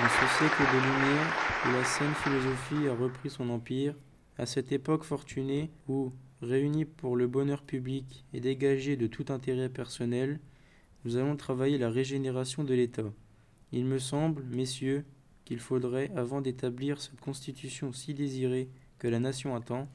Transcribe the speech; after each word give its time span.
En 0.00 0.08
ce 0.08 0.38
siècle 0.38 0.62
de 0.62 0.78
lumière, 0.78 1.26
où 1.66 1.72
la 1.72 1.84
saine 1.84 2.14
philosophie 2.14 2.86
a 2.86 2.94
repris 2.94 3.30
son 3.30 3.50
empire, 3.50 3.96
à 4.38 4.46
cette 4.46 4.70
époque 4.70 5.02
fortunée 5.02 5.72
où, 5.88 6.12
réunis 6.40 6.84
pour 6.84 7.16
le 7.16 7.26
bonheur 7.26 7.62
public 7.62 8.24
et 8.32 8.38
dégagés 8.38 8.96
de 8.96 9.08
tout 9.08 9.24
intérêt 9.30 9.68
personnel, 9.68 10.38
nous 11.04 11.16
allons 11.16 11.36
travailler 11.36 11.78
la 11.78 11.90
régénération 11.90 12.62
de 12.62 12.74
l'État. 12.74 13.12
Il 13.72 13.86
me 13.86 13.98
semble, 13.98 14.44
messieurs, 14.44 15.04
qu'il 15.44 15.58
faudrait, 15.58 16.12
avant 16.14 16.42
d'établir 16.42 17.00
cette 17.00 17.20
constitution 17.20 17.92
si 17.92 18.14
désirée 18.14 18.68
que 19.00 19.08
la 19.08 19.18
nation 19.18 19.56
attend, 19.56 19.88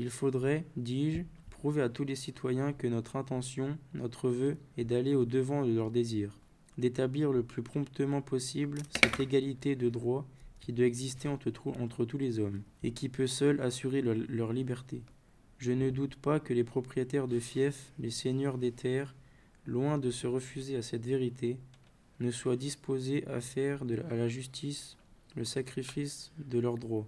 il 0.00 0.10
faudrait, 0.10 0.64
dis-je, 0.76 1.22
prouver 1.50 1.82
à 1.82 1.88
tous 1.88 2.04
les 2.04 2.16
citoyens 2.16 2.72
que 2.72 2.88
notre 2.88 3.14
intention, 3.14 3.78
notre 3.94 4.30
vœu 4.30 4.56
est 4.76 4.84
d'aller 4.84 5.14
au 5.14 5.24
devant 5.24 5.64
de 5.64 5.72
leurs 5.72 5.92
désirs, 5.92 6.40
d'établir 6.78 7.32
le 7.32 7.42
plus 7.42 7.62
promptement 7.62 8.22
possible 8.22 8.78
cette 9.00 9.20
égalité 9.20 9.76
de 9.76 9.88
droits 9.88 10.26
qui 10.60 10.72
doit 10.72 10.86
exister 10.86 11.28
entre, 11.28 11.50
tous 11.50 12.18
les 12.18 12.38
hommes, 12.38 12.62
et 12.82 12.92
qui 12.92 13.10
peut 13.10 13.26
seul 13.26 13.60
assurer 13.60 14.00
leur, 14.00 14.52
liberté. 14.52 15.02
Je 15.58 15.72
ne 15.72 15.90
doute 15.90 16.16
pas 16.16 16.40
que 16.40 16.54
les 16.54 16.64
propriétaires 16.64 17.28
de 17.28 17.38
fiefs, 17.38 17.92
les 17.98 18.10
seigneurs 18.10 18.56
des 18.56 18.72
terres, 18.72 19.14
loin 19.66 19.98
de 19.98 20.10
se 20.10 20.26
refuser 20.26 20.76
à 20.76 20.82
cette 20.82 21.04
vérité, 21.04 21.58
ne 22.20 22.30
soient 22.30 22.56
disposés 22.56 23.26
à 23.26 23.40
faire 23.40 23.82
à 24.10 24.14
la 24.14 24.28
justice 24.28 24.96
le 25.36 25.44
sacrifice 25.44 26.32
de 26.38 26.58
leurs 26.58 26.78
droits. 26.78 27.06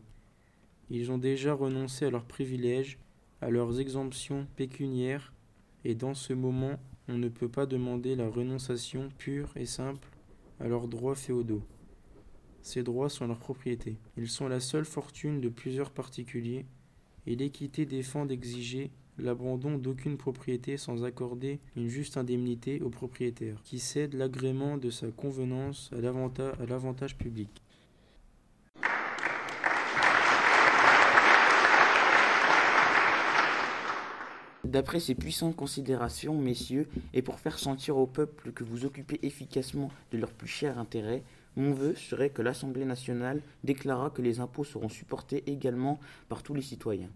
Ils 0.91 1.11
ont 1.11 1.19
déjà 1.19 1.55
renoncé 1.55 2.05
à 2.05 2.11
leurs 2.11 2.27
privilèges, 2.27 2.99
à 3.41 3.49
leurs 3.51 3.81
exemptions 3.81 4.47
pécuniaires, 4.57 5.33
et 5.85 5.95
dans 5.95 6.15
ce 6.15 6.33
moment, 6.33 6.79
on 7.09 7.19
ne 7.19 7.29
peut 7.29 7.49
pas 7.49 7.67
demander 7.67 8.17
la 8.17 8.29
renonciation 8.29 9.11
pure 9.19 9.53
et 9.57 9.67
simple 9.67 10.09
à 10.61 10.69
leurs 10.69 10.89
droits 10.89 11.15
féodaux. 11.15 11.63
Ces 12.63 12.83
droits 12.83 13.09
sont 13.09 13.29
leur 13.29 13.39
propriété. 13.39 13.97
Ils 14.17 14.29
sont 14.29 14.49
la 14.49 14.61
seule 14.61 14.85
fortune 14.85 15.41
de 15.41 15.49
plusieurs 15.49 15.91
particuliers, 15.91 16.67
et 17.27 17.37
l'équité 17.37 17.87
défend 17.87 18.27
d'exiger 18.27 18.91
l'abandon 19.19 19.79
d'aucune 19.79 20.17
propriété 20.17 20.77
sans 20.77 21.05
accorder 21.05 21.61
une 21.77 21.89
juste 21.89 22.17
indemnité 22.17 22.81
au 22.83 22.91
propriétaire, 22.91 23.61
qui 23.63 23.79
cède 23.79 24.15
l'agrément 24.15 24.77
de 24.79 24.91
sa 24.91 25.09
convenance 25.11 25.91
à 25.93 26.01
l'avantage 26.01 27.17
public. 27.17 27.63
D'après 34.67 35.01
ces 35.01 35.15
puissantes 35.15 35.57
considérations, 35.57 36.39
messieurs, 36.39 36.89
et 37.15 37.23
pour 37.23 37.39
faire 37.39 37.59
sentir 37.59 37.97
au 37.97 38.07
peuple 38.07 38.53
que 38.53 38.65
vous 38.65 38.85
occupez 38.85 39.19
efficacement 39.23 39.91
de 40.13 40.19
leur 40.19 40.31
plus 40.31 40.49
cher 40.49 40.79
intérêt, 40.79 41.23
mon 41.57 41.73
vœu 41.73 41.95
serait 41.95 42.31
que 42.31 42.43
l'Assemblée 42.43 42.85
nationale 42.85 43.43
déclarât 43.65 44.11
que 44.11 44.23
les 44.23 44.41
impôts 44.41 44.65
seront 44.65 44.89
supportés 44.89 45.45
également 45.47 45.99
par 46.29 46.43
tous 46.43 46.53
les 46.53 46.63
citoyens 46.63 47.11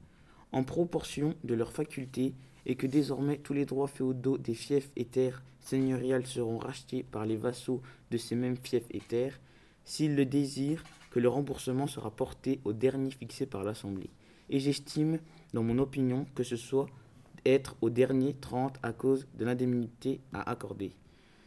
en 0.52 0.64
proportion 0.64 1.34
de 1.44 1.54
leurs 1.54 1.72
facultés 1.72 2.34
et 2.66 2.74
que 2.74 2.86
désormais 2.86 3.38
tous 3.38 3.52
les 3.52 3.64
droits 3.64 3.88
féodaux 3.88 4.38
des 4.38 4.54
fiefs 4.54 4.90
et 4.96 5.04
terres 5.04 5.42
seigneuriales 5.60 6.26
seront 6.26 6.58
rachetés 6.58 7.02
par 7.02 7.26
les 7.26 7.36
vassaux 7.36 7.80
de 8.10 8.16
ces 8.16 8.34
mêmes 8.34 8.56
fiefs 8.56 8.86
et 8.90 9.00
terres, 9.00 9.40
s'ils 9.84 10.14
le 10.14 10.26
désirent, 10.26 10.84
que 11.10 11.20
le 11.20 11.28
remboursement 11.28 11.86
sera 11.86 12.10
porté 12.10 12.60
au 12.64 12.72
dernier 12.72 13.10
fixé 13.10 13.46
par 13.46 13.64
l'Assemblée. 13.64 14.10
Et 14.48 14.60
j'estime, 14.60 15.18
dans 15.54 15.62
mon 15.62 15.78
opinion, 15.78 16.26
que 16.34 16.44
ce 16.44 16.56
soit 16.56 16.86
être 17.46 17.77
au 17.80 17.91
dernier 17.91 18.34
30 18.34 18.77
à 18.83 18.92
cause 18.92 19.27
de 19.38 19.44
l'indemnité 19.44 20.20
à 20.33 20.48
accorder. 20.50 20.92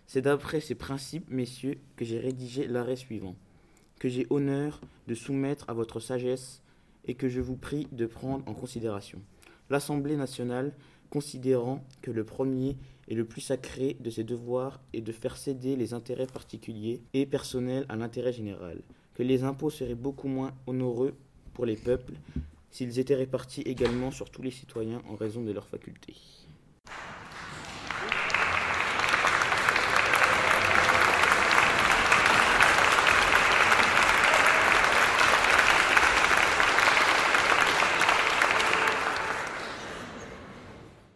C'est 0.08 0.22
d'après 0.22 0.60
ces 0.60 0.76
principes, 0.76 1.30
messieurs, 1.30 1.80
que 1.96 2.06
j'ai 2.06 2.20
rédigé 2.20 2.68
l'arrêt 2.68 2.96
suivant, 2.96 3.36
que 4.00 4.10
j'ai 4.10 4.28
honneur 4.30 4.82
de 5.08 5.16
soumettre 5.16 5.66
à 5.70 5.74
votre 5.74 6.00
sagesse 6.00 6.62
et 7.06 7.16
que 7.16 7.30
je 7.30 7.42
vous 7.42 7.56
prie 7.56 7.88
de 7.92 8.06
prendre 8.06 8.48
en 8.48 8.54
considération. 8.54 9.22
L'Assemblée 9.70 10.18
nationale, 10.18 10.74
considérant 11.10 11.84
que 12.02 12.12
le 12.12 12.24
premier 12.24 12.78
et 13.08 13.16
le 13.16 13.26
plus 13.26 13.42
sacré 13.42 13.98
de 14.00 14.10
ses 14.10 14.24
devoirs 14.24 14.80
est 14.94 15.02
de 15.02 15.12
faire 15.12 15.38
céder 15.38 15.76
les 15.76 15.94
intérêts 15.94 16.28
particuliers 16.28 17.02
et 17.14 17.26
personnels 17.26 17.86
à 17.90 17.96
l'intérêt 17.96 18.34
général, 18.34 18.82
que 19.14 19.24
les 19.24 19.44
impôts 19.44 19.70
seraient 19.70 19.96
beaucoup 19.96 20.28
moins 20.28 20.54
honoreux 20.68 21.14
pour 21.54 21.66
les 21.66 21.76
peuples 21.76 22.14
s'ils 22.74 22.98
étaient 22.98 23.16
répartis 23.16 23.62
également 23.62 24.10
sur 24.10 24.32
tous 24.32 24.42
les 24.42 24.52
citoyens 24.52 25.02
en 25.08 25.16
raison 25.16 25.44
de 25.44 25.52
leurs 25.52 25.68
facultés. 25.68 26.16